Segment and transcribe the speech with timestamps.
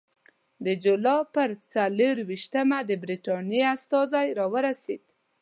[0.65, 5.03] د جولای پر څلېرویشتمه د برټانیې استازی راورسېد.